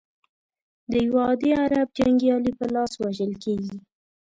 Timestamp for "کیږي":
3.43-3.77